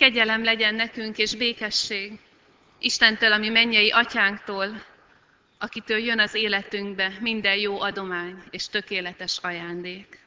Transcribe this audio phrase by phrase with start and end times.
[0.00, 2.18] Kegyelem legyen nekünk és békesség
[2.78, 4.82] Istentől, ami mennyei atyánktól,
[5.58, 10.18] akitől jön az életünkbe minden jó adomány és tökéletes ajándék.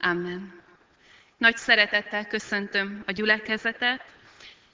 [0.00, 0.62] Amen.
[1.36, 4.04] Nagy szeretettel köszöntöm a gyülekezetet,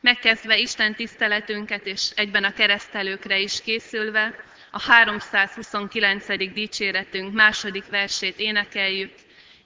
[0.00, 6.52] megkezdve Isten tiszteletünket és egyben a keresztelőkre is készülve, a 329.
[6.52, 9.12] dicséretünk második versét énekeljük.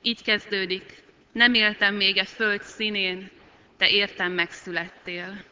[0.02, 1.02] Így kezdődik.
[1.32, 3.30] Nem éltem még egy föld színén,
[3.85, 5.45] te értem megszülettél.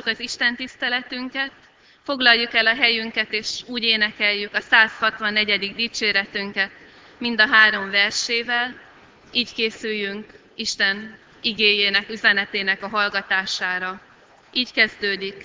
[0.00, 1.52] Folytassuk az Isten tiszteletünket,
[2.02, 5.74] foglaljuk el a helyünket, és úgy énekeljük a 164.
[5.74, 6.70] dicséretünket
[7.18, 8.80] mind a három versével,
[9.32, 14.00] így készüljünk Isten igéjének, üzenetének a hallgatására.
[14.52, 15.44] Így kezdődik,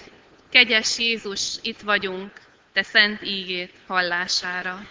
[0.50, 2.32] kegyes Jézus, itt vagyunk,
[2.74, 4.88] te szent ígét hallására.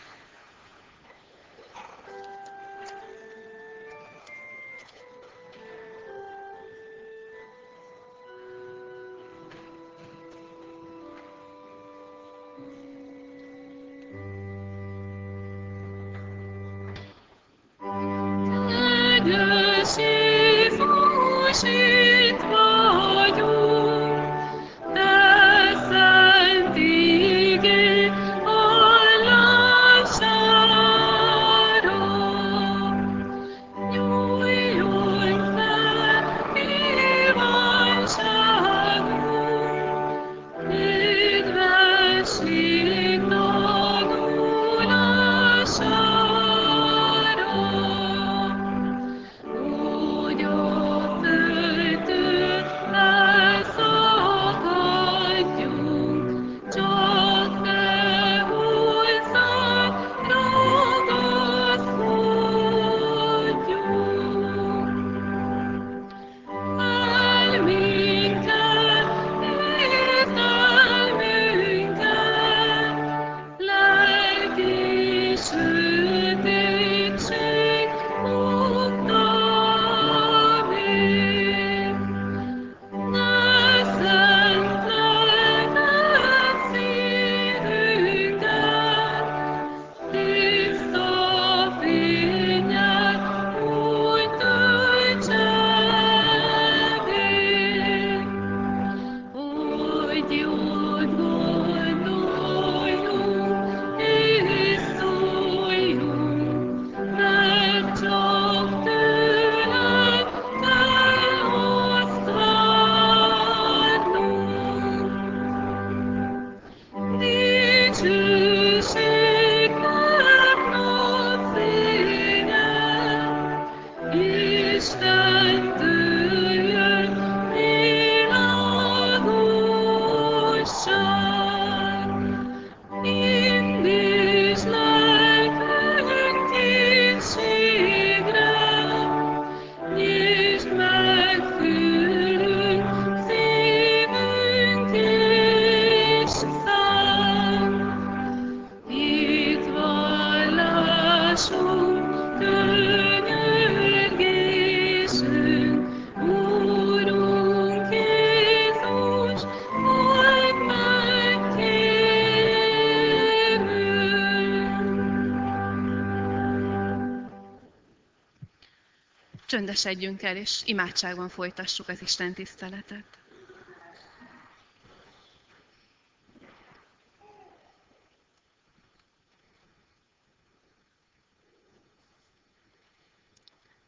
[169.74, 173.04] csendesedjünk el, és imádságban folytassuk az Isten tiszteletet.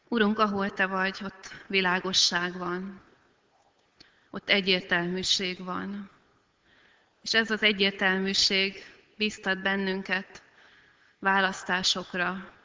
[0.08, 3.02] Urunk, ahol Te vagy, ott világosság van,
[4.30, 6.10] ott egyértelműség van.
[7.22, 8.84] És ez az egyértelműség
[9.16, 10.42] biztat bennünket
[11.18, 12.55] választásokra,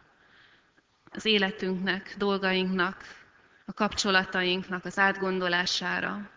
[1.11, 3.19] az életünknek, dolgainknak,
[3.65, 6.29] a kapcsolatainknak az átgondolására,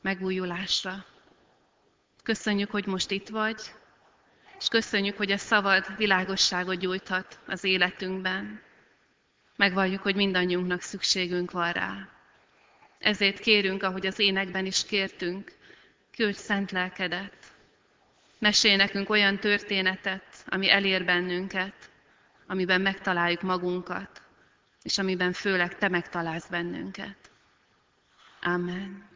[0.00, 1.04] megújulásra.
[2.22, 3.60] Köszönjük, hogy most itt vagy,
[4.58, 8.62] és köszönjük, hogy a szavad világosságot gyújthat az életünkben.
[9.56, 12.08] Megvalljuk, hogy mindannyiunknak szükségünk van rá.
[12.98, 15.52] Ezért kérünk, ahogy az énekben is kértünk,
[16.16, 17.36] küldj szent lelkedet.
[18.38, 21.90] Mesélj nekünk olyan történetet, ami elér bennünket,
[22.52, 24.22] amiben megtaláljuk magunkat,
[24.82, 27.30] és amiben főleg Te megtalálsz bennünket.
[28.42, 29.08] Amen.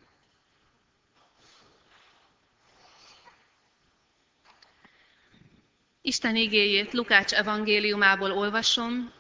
[6.03, 9.12] Isten igéjét Lukács evangéliumából olvasom,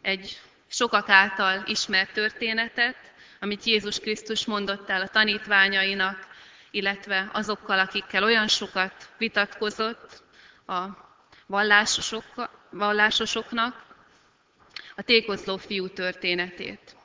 [0.00, 2.96] egy sokak által ismert történetet,
[3.40, 6.26] amit Jézus Krisztus mondott el a tanítványainak,
[6.70, 10.22] illetve azokkal, akikkel olyan sokat vitatkozott
[10.66, 10.84] a
[11.46, 12.24] vallásosok,
[12.72, 13.84] vallásosoknak,
[14.96, 16.96] a tékozló fiú történetét.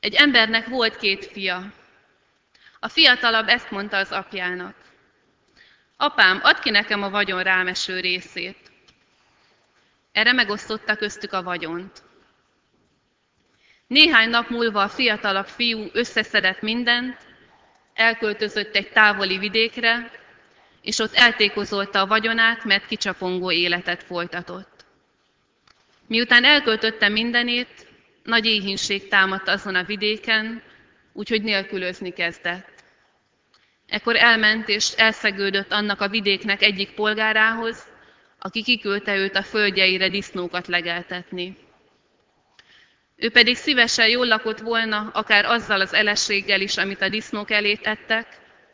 [0.00, 1.72] Egy embernek volt két fia.
[2.80, 4.74] A fiatalabb ezt mondta az apjának.
[5.96, 8.70] Apám, add ki nekem a vagyon rámeső részét.
[10.12, 12.02] Erre megosztotta köztük a vagyont.
[13.86, 17.18] Néhány nap múlva a fiatalabb fiú összeszedett mindent,
[17.94, 20.19] elköltözött egy távoli vidékre,
[20.82, 24.84] és ott eltékozolta a vagyonát, mert kicsapongó életet folytatott.
[26.06, 27.86] Miután elköltötte mindenét,
[28.22, 30.62] nagy éhínség támadt azon a vidéken,
[31.12, 32.84] úgyhogy nélkülözni kezdett.
[33.88, 37.88] Ekkor elment és elszegődött annak a vidéknek egyik polgárához,
[38.38, 41.56] aki kiküldte őt a földjeire disznókat legeltetni.
[43.16, 47.74] Ő pedig szívesen jól lakott volna, akár azzal az elességgel is, amit a disznók elé
[47.74, 48.26] tettek,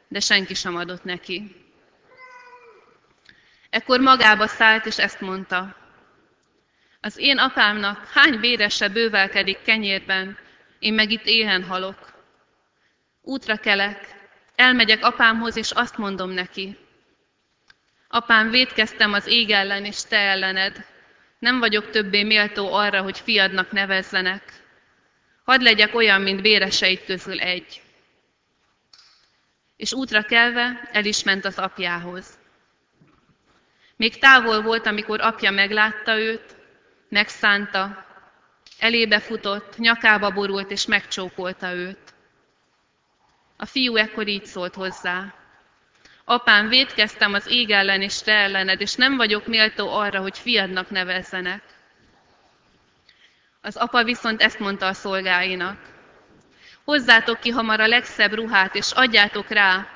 [0.08, 1.65] de senki sem adott neki.
[3.76, 5.76] Ekkor magába szállt, és ezt mondta.
[7.00, 10.38] Az én apámnak hány bérese bővelkedik kenyérben,
[10.78, 12.12] én meg itt éhen halok.
[13.22, 16.78] Útra kelek, elmegyek apámhoz, és azt mondom neki.
[18.08, 20.86] Apám, védkeztem az ég ellen és te ellened.
[21.38, 24.42] Nem vagyok többé méltó arra, hogy fiadnak nevezzenek.
[25.44, 27.82] Hadd legyek olyan, mint béreseid közül egy.
[29.76, 32.44] És útra kelve el is ment az apjához.
[33.96, 36.56] Még távol volt, amikor apja meglátta őt,
[37.08, 38.04] megszánta,
[38.78, 42.14] elébe futott, nyakába borult és megcsókolta őt.
[43.56, 45.34] A fiú ekkor így szólt hozzá.
[46.24, 50.90] Apám, védkeztem az ég ellen és te ellened, és nem vagyok méltó arra, hogy fiadnak
[50.90, 51.62] nevezzenek.
[53.60, 55.78] Az apa viszont ezt mondta a szolgáinak.
[56.84, 59.88] Hozzátok ki hamar a legszebb ruhát, és adjátok rá,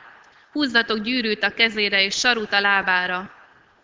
[0.53, 3.40] húzzatok gyűrűt a kezére és sarut a lábára,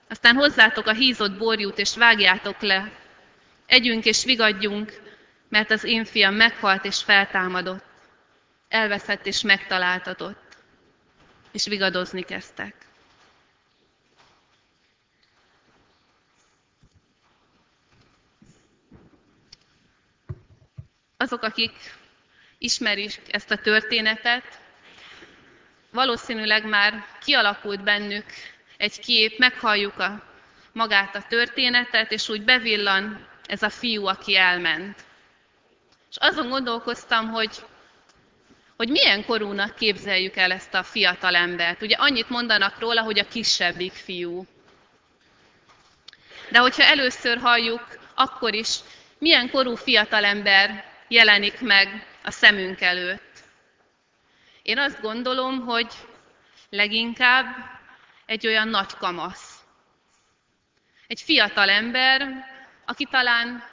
[0.09, 2.93] aztán hozzátok a hízott borjút, és vágjátok le.
[3.67, 5.01] Együnk és vigadjunk,
[5.49, 7.85] mert az én fiam meghalt és feltámadott.
[8.69, 10.57] Elveszett és megtaláltatott.
[11.53, 12.75] És vigadozni kezdtek.
[21.17, 21.73] Azok, akik
[22.59, 24.61] ismerik ezt a történetet,
[25.91, 28.25] valószínűleg már kialakult bennük
[28.77, 30.23] egy kép, meghalljuk a,
[30.73, 35.05] magát a történetet, és úgy bevillan ez a fiú, aki elment.
[36.11, 37.51] És azon gondolkoztam, hogy,
[38.77, 41.83] hogy milyen korúnak képzeljük el ezt a fiatal embert.
[41.83, 44.47] Ugye annyit mondanak róla, hogy a kisebbik fiú.
[46.51, 48.77] De hogyha először halljuk, akkor is
[49.19, 53.45] milyen korú fiatalember jelenik meg a szemünk előtt.
[54.63, 55.93] Én azt gondolom, hogy
[56.71, 57.76] leginkább
[58.27, 59.61] egy olyan nagy kamasz.
[61.07, 62.45] Egy fiatal ember,
[62.85, 63.65] aki talán,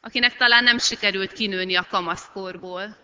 [0.00, 2.96] akinek talán nem sikerült kinőni a kamaszkorból.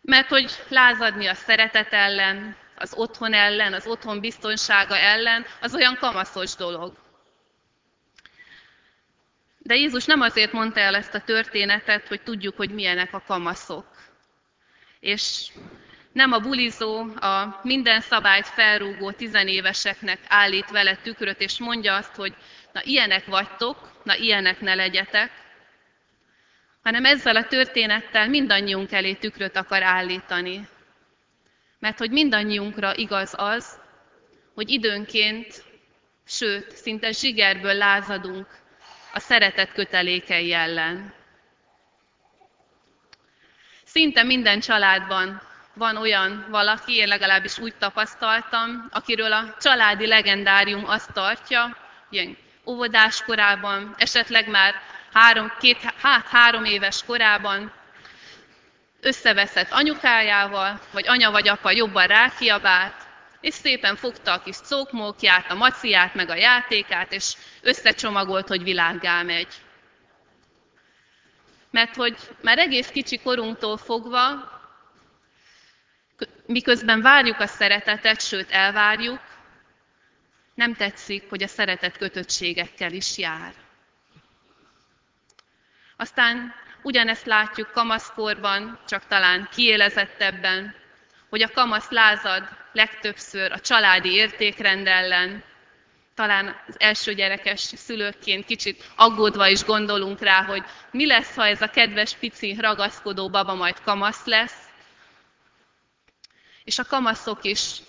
[0.00, 5.96] Mert hogy lázadni a szeretet ellen, az otthon ellen, az otthon biztonsága ellen, az olyan
[5.96, 6.96] kamaszos dolog.
[9.58, 13.86] De Jézus nem azért mondta el ezt a történetet, hogy tudjuk, hogy milyenek a kamaszok.
[15.00, 15.50] És
[16.18, 22.34] nem a bulizó, a minden szabályt felrúgó tizenéveseknek állít vele tükröt, és mondja azt, hogy
[22.72, 25.30] na ilyenek vagytok, na ilyenek ne legyetek,
[26.82, 30.68] hanem ezzel a történettel mindannyiunk elé tükröt akar állítani.
[31.78, 33.80] Mert hogy mindannyiunkra igaz az,
[34.54, 35.64] hogy időnként,
[36.26, 38.46] sőt, szinte zsigerből lázadunk
[39.12, 41.14] a szeretet kötelékei ellen.
[43.84, 45.47] Szinte minden családban
[45.78, 51.76] van olyan valaki, én legalábbis úgy tapasztaltam, akiről a családi legendárium azt tartja,
[52.10, 54.74] ilyen óvodás korában, esetleg már
[55.12, 57.72] három, két, hát három éves korában
[59.00, 62.94] összeveszett anyukájával, vagy anya vagy apa jobban rákiabált,
[63.40, 69.22] és szépen fogta a kis cókmókját, a maciát, meg a játékát, és összecsomagolt, hogy világgá
[69.22, 69.54] megy.
[71.70, 74.57] Mert hogy már egész kicsi korunktól fogva,
[76.48, 79.20] miközben várjuk a szeretetet, sőt elvárjuk,
[80.54, 83.52] nem tetszik, hogy a szeretet kötöttségekkel is jár.
[85.96, 90.74] Aztán ugyanezt látjuk kamaszkorban, csak talán kiélezettebben,
[91.28, 95.42] hogy a kamasz lázad legtöbbször a családi értékrend ellen,
[96.14, 101.62] talán az első gyerekes szülőként kicsit aggódva is gondolunk rá, hogy mi lesz, ha ez
[101.62, 104.67] a kedves pici ragaszkodó baba majd kamasz lesz.
[106.68, 107.80] És a kamaszok is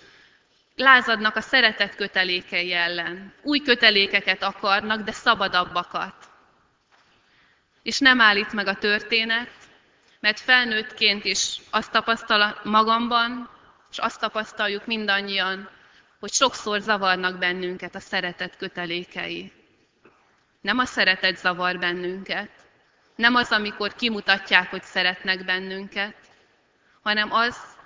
[0.76, 3.32] lázadnak a szeretet kötelékei ellen.
[3.42, 6.14] Új kötelékeket akarnak, de szabadabbakat.
[7.82, 9.50] És nem állít meg a történet,
[10.20, 13.50] mert felnőttként is azt tapasztal magamban,
[13.90, 15.68] és azt tapasztaljuk mindannyian,
[16.20, 19.52] hogy sokszor zavarnak bennünket a szeretet kötelékei.
[20.60, 22.50] Nem a szeretet zavar bennünket,
[23.14, 26.16] nem az, amikor kimutatják, hogy szeretnek bennünket,
[27.02, 27.78] hanem az,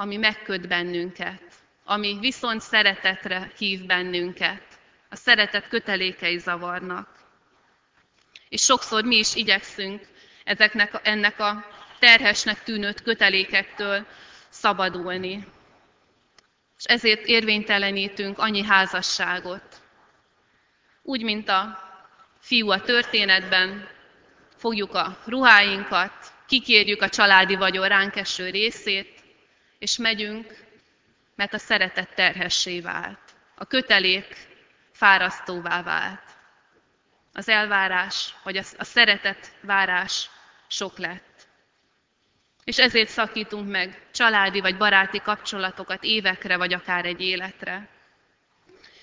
[0.00, 1.42] ami megköt bennünket,
[1.84, 4.62] ami viszont szeretetre hív bennünket.
[5.08, 7.08] A szeretet kötelékei zavarnak.
[8.48, 10.06] És sokszor mi is igyekszünk
[10.44, 11.66] ezeknek, ennek a
[11.98, 14.06] terhesnek tűnött kötelékektől
[14.48, 15.46] szabadulni.
[16.78, 19.80] És ezért érvénytelenítünk annyi házasságot.
[21.02, 21.78] Úgy, mint a
[22.38, 23.88] fiú a történetben,
[24.56, 26.12] fogjuk a ruháinkat,
[26.46, 29.19] kikérjük a családi vagyon ránk eső részét,
[29.80, 30.64] és megyünk,
[31.34, 33.20] mert a szeretet terhessé vált.
[33.54, 34.36] A kötelék
[34.92, 36.22] fárasztóvá vált.
[37.32, 40.30] Az elvárás, vagy a, szeretet várás
[40.68, 41.48] sok lett.
[42.64, 47.88] És ezért szakítunk meg családi vagy baráti kapcsolatokat évekre, vagy akár egy életre.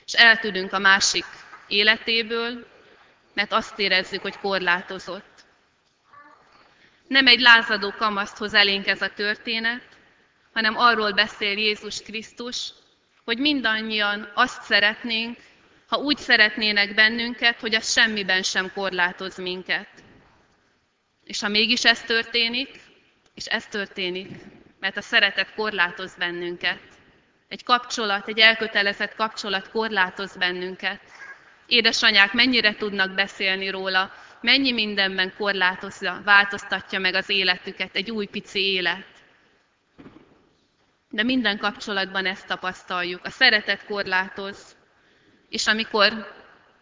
[0.05, 1.25] És eltűnünk a másik
[1.67, 2.67] életéből,
[3.33, 5.45] mert azt érezzük, hogy korlátozott.
[7.07, 9.96] Nem egy lázadó kamaszt hoz elénk ez a történet,
[10.57, 12.71] hanem arról beszél Jézus Krisztus,
[13.25, 15.37] hogy mindannyian azt szeretnénk,
[15.87, 19.87] ha úgy szeretnének bennünket, hogy az semmiben sem korlátoz minket.
[21.23, 22.69] És ha mégis ez történik,
[23.33, 24.29] és ez történik,
[24.79, 26.79] mert a szeretet korlátoz bennünket.
[27.47, 31.01] Egy kapcsolat, egy elkötelezett kapcsolat korlátoz bennünket.
[31.65, 38.59] Édesanyák mennyire tudnak beszélni róla, mennyi mindenben korlátozza, változtatja meg az életüket, egy új pici
[38.59, 39.16] élet.
[41.17, 43.25] De minden kapcsolatban ezt tapasztaljuk.
[43.25, 44.75] A szeretet korlátoz.
[45.49, 46.35] És amikor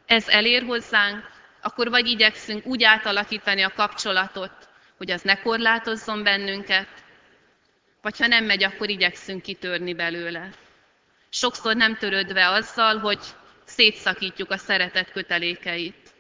[0.06, 1.24] ez elér hozzánk,
[1.62, 4.52] akkor vagy igyekszünk úgy átalakítani a kapcsolatot,
[4.98, 6.88] hogy az ne korlátozzon bennünket,
[8.02, 10.50] vagy ha nem megy, akkor igyekszünk kitörni belőle.
[11.30, 13.20] Sokszor nem törődve azzal, hogy
[13.66, 16.14] szétszakítjuk a szeretet kötelékeit.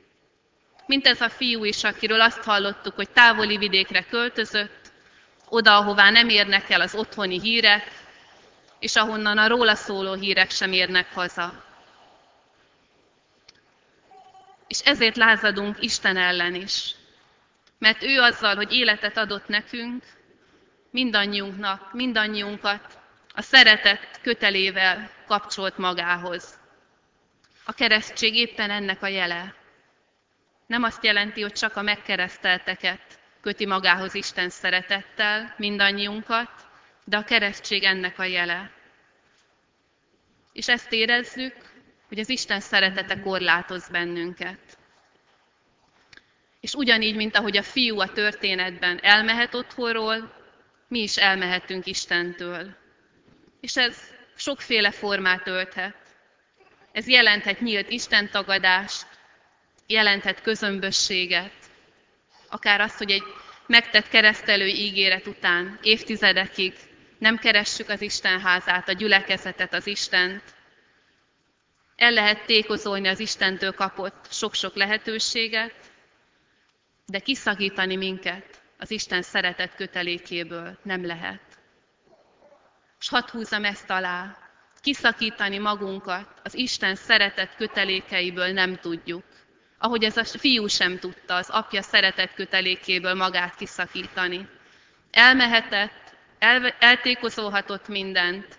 [0.85, 4.91] Mint ez a fiú is, akiről azt hallottuk, hogy távoli vidékre költözött,
[5.49, 8.03] oda, ahová nem érnek el az otthoni hírek,
[8.79, 11.63] és ahonnan a róla szóló hírek sem érnek haza.
[14.67, 16.95] És ezért lázadunk Isten ellen is.
[17.77, 20.03] Mert ő azzal, hogy életet adott nekünk,
[20.89, 22.99] mindannyiunknak, mindannyiunkat
[23.33, 26.59] a szeretet kötelével kapcsolt magához.
[27.65, 29.55] A keresztség éppen ennek a jele.
[30.67, 36.49] Nem azt jelenti, hogy csak a megkeresztelteket köti magához Isten szeretettel mindannyiunkat,
[37.05, 38.71] de a keresztség ennek a jele.
[40.53, 41.55] És ezt érezzük,
[42.07, 44.77] hogy az Isten szeretete korlátoz bennünket.
[46.59, 50.33] És ugyanígy, mint ahogy a fiú a történetben elmehet otthonról,
[50.87, 52.75] mi is elmehetünk Istentől.
[53.61, 53.97] És ez
[54.35, 55.95] sokféle formát ölthet.
[56.91, 59.07] Ez jelenthet nyílt Isten tagadást,
[59.87, 61.53] jelenthet közömbösséget,
[62.49, 63.23] akár azt, hogy egy
[63.67, 66.73] megtett keresztelő ígéret után évtizedekig
[67.17, 70.43] nem keressük az Isten házát, a gyülekezetet, az Istent.
[71.95, 75.73] El lehet tékozolni az Istentől kapott sok-sok lehetőséget,
[77.05, 81.41] de kiszagítani minket az Isten szeretet kötelékéből nem lehet.
[82.99, 84.37] És hadd húzzam ezt alá,
[84.81, 89.23] kiszakítani magunkat az Isten szeretet kötelékeiből nem tudjuk.
[89.77, 94.47] Ahogy ez a fiú sem tudta az apja szeretet kötelékéből magát kiszakítani.
[95.11, 96.04] Elmehetett,
[96.45, 98.57] el, eltékozolhatott mindent,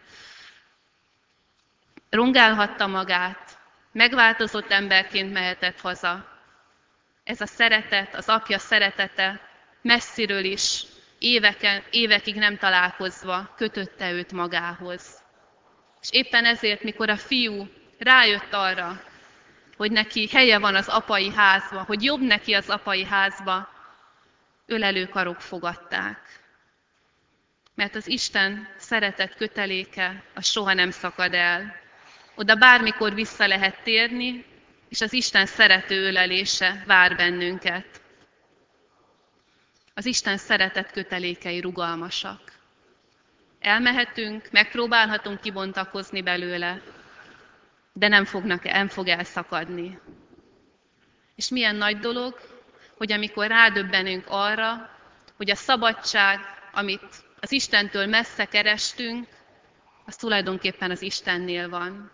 [2.10, 3.58] rongálhatta magát,
[3.92, 6.28] megváltozott emberként mehetett haza.
[7.24, 9.40] Ez a szeretet, az apja szeretete
[9.82, 10.82] messziről is,
[11.18, 15.22] éveken, évekig nem találkozva kötötte őt magához.
[16.00, 19.02] És éppen ezért, mikor a fiú rájött arra,
[19.76, 23.68] hogy neki helye van az apai házba, hogy jobb neki az apai házba,
[24.66, 26.25] ölelő karok fogadták.
[27.76, 31.76] Mert az Isten szeretet köteléke, az soha nem szakad el.
[32.34, 34.44] Oda bármikor vissza lehet térni,
[34.88, 38.00] és az Isten szerető ölelése vár bennünket.
[39.94, 42.40] Az Isten szeretet kötelékei rugalmasak.
[43.60, 46.80] Elmehetünk, megpróbálhatunk kibontakozni belőle,
[47.92, 49.98] de nem, fognak, nem fog elszakadni.
[51.34, 52.40] És milyen nagy dolog,
[52.96, 54.90] hogy amikor rádöbbenünk arra,
[55.36, 56.38] hogy a szabadság,
[56.72, 59.28] amit az Istentől messze kerestünk,
[60.04, 62.10] az tulajdonképpen az Istennél van.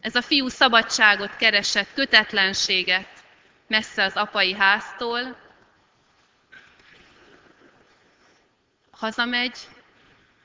[0.00, 3.08] Ez a fiú szabadságot keresett, kötetlenséget
[3.66, 5.36] messze az apai háztól,
[8.90, 9.58] hazamegy,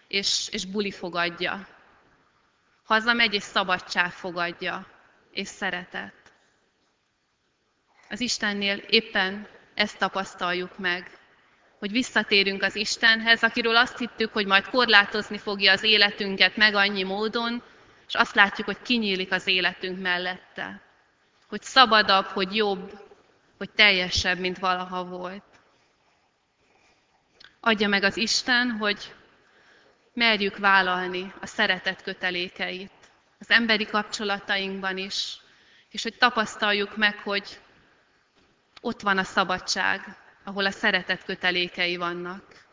[0.08, 1.68] és, és buli fogadja.
[2.84, 4.88] Hazamegy, és szabadság fogadja,
[5.32, 6.14] és szeretet.
[8.10, 11.18] Az Istennél éppen ezt tapasztaljuk meg,
[11.80, 17.04] hogy visszatérünk az Istenhez, akiről azt hittük, hogy majd korlátozni fogja az életünket meg annyi
[17.04, 17.64] módon,
[18.08, 20.82] és azt látjuk, hogy kinyílik az életünk mellette.
[21.48, 23.02] Hogy szabadabb, hogy jobb,
[23.58, 25.44] hogy teljesebb, mint valaha volt.
[27.60, 29.14] Adja meg az Isten, hogy
[30.14, 32.92] merjük vállalni a szeretet kötelékeit
[33.40, 35.38] az emberi kapcsolatainkban is,
[35.90, 37.60] és hogy tapasztaljuk meg, hogy
[38.82, 42.66] ott van a szabadság, ahol a szeretet kötelékei vannak.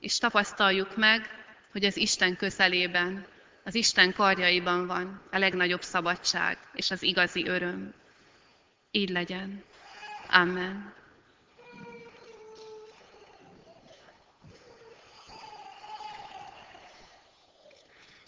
[0.00, 1.28] És tapasztaljuk meg,
[1.72, 3.26] hogy az Isten közelében,
[3.64, 7.94] az Isten karjaiban van a legnagyobb szabadság és az igazi öröm.
[8.90, 9.64] Így legyen.
[10.30, 10.94] Amen.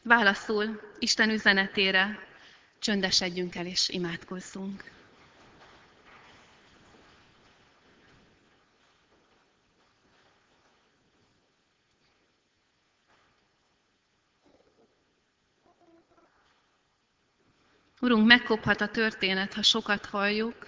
[0.02, 2.26] Válaszul Isten üzenetére
[2.78, 4.95] csöndesedjünk el és imádkozzunk.
[18.06, 20.66] Urunk, megkophat a történet, ha sokat halljuk,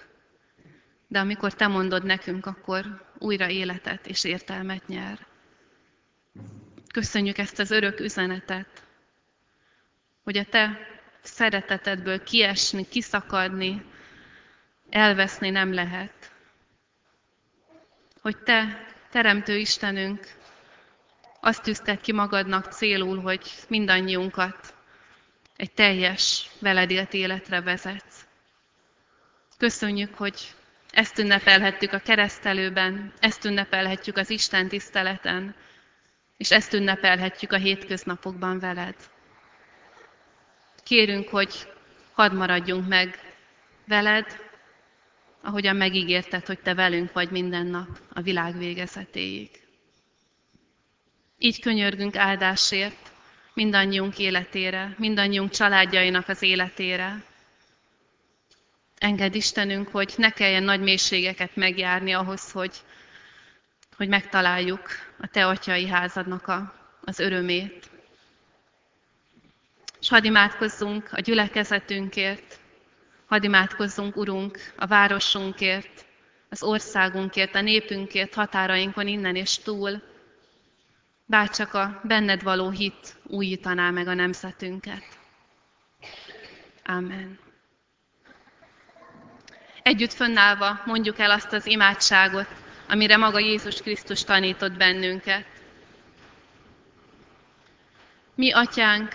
[1.07, 5.27] de amikor Te mondod nekünk, akkor újra életet és értelmet nyer.
[6.93, 8.83] Köszönjük ezt az örök üzenetet,
[10.23, 10.77] hogy a te
[11.21, 13.85] szeretetedből kiesni, kiszakadni,
[14.89, 16.31] elveszni nem lehet.
[18.21, 20.27] Hogy te, Teremtő Istenünk,
[21.41, 24.77] azt tűzted ki magadnak célul, hogy mindannyiunkat
[25.59, 28.25] egy teljes, veled élt életre vezetsz.
[29.57, 30.55] Köszönjük, hogy
[30.91, 35.55] ezt ünnepelhettük a keresztelőben, ezt ünnepelhetjük az Isten tiszteleten,
[36.37, 38.95] és ezt ünnepelhetjük a hétköznapokban veled.
[40.83, 41.73] Kérünk, hogy
[42.11, 43.19] hadd maradjunk meg
[43.87, 44.39] veled,
[45.41, 49.49] ahogyan megígérted, hogy te velünk vagy minden nap a világ végezetéig.
[51.37, 53.08] Így könyörgünk áldásért
[53.59, 57.23] mindannyiunk életére, mindannyiunk családjainak az életére.
[58.97, 62.75] Engedd Istenünk, hogy ne kelljen nagy mélységeket megjárni ahhoz, hogy,
[63.95, 67.89] hogy megtaláljuk a Te atyai házadnak a, az örömét,
[69.99, 72.59] és hadd imádkozzunk a gyülekezetünkért,
[73.25, 76.05] hadd imádkozzunk, Urunk, a városunkért,
[76.49, 80.08] az országunkért, a népünkért, határainkon innen és túl,
[81.29, 85.03] bárcsak a benned való hit újítaná meg a nemzetünket.
[86.83, 87.39] Amen.
[89.83, 92.47] Együtt fönnállva mondjuk el azt az imádságot,
[92.87, 95.45] amire maga Jézus Krisztus tanított bennünket.
[98.35, 99.13] Mi, Atyánk,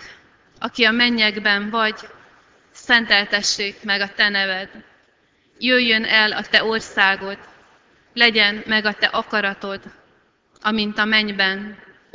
[0.59, 1.99] aki a mennyekben vagy,
[2.71, 4.69] szenteltessék meg a te neved.
[5.59, 7.37] Jöjjön el a te országod,
[8.13, 9.81] legyen meg a te akaratod,
[10.61, 11.83] amint a mennyben,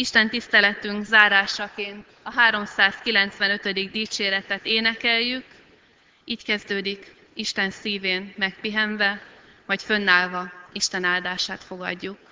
[0.00, 3.90] Isten tiszteletünk zárásaként a 395.
[3.90, 5.44] dicséretet énekeljük,
[6.24, 9.22] így kezdődik Isten szívén megpihenve,
[9.66, 12.27] vagy fönnállva Isten áldását fogadjuk.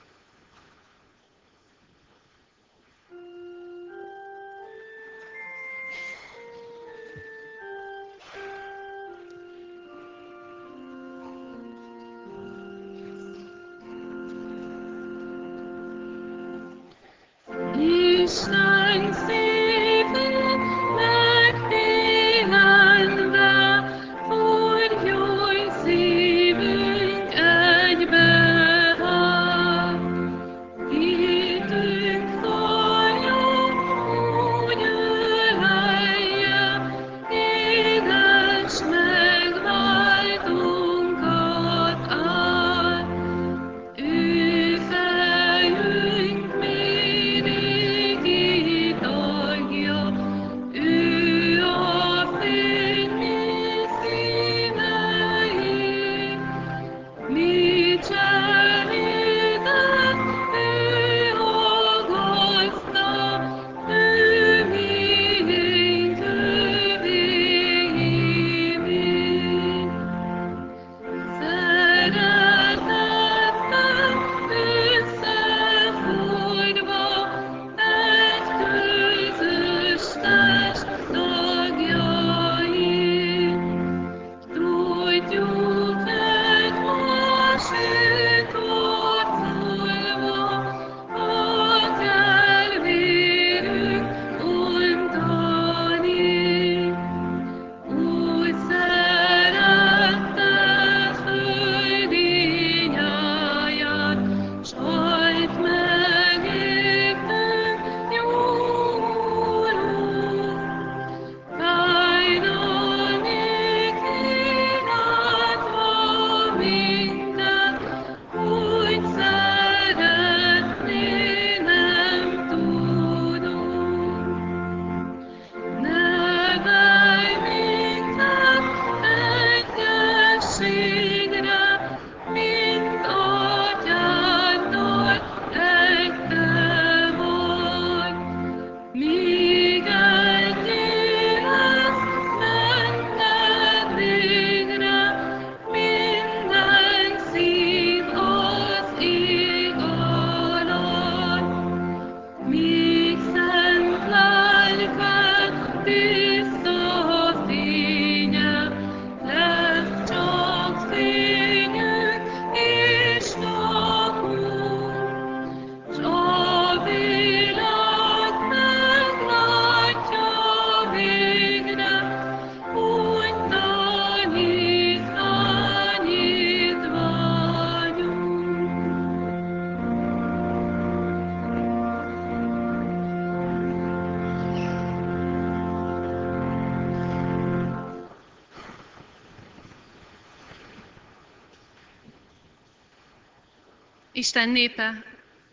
[194.16, 195.04] Isten népe,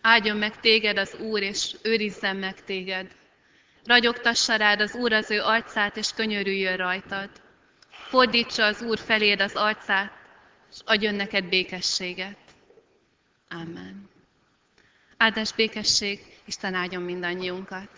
[0.01, 3.15] áldjon meg téged az Úr, és őrizzen meg téged.
[3.85, 7.29] Ragyogtassa rád az Úr az ő arcát, és könyörüljön rajtad.
[7.89, 10.11] Fordítsa az Úr feléd az arcát,
[10.71, 12.37] és adjon neked békességet.
[13.49, 14.09] Amen.
[15.17, 17.89] Áldás békesség, Isten áldjon mindannyiunkat.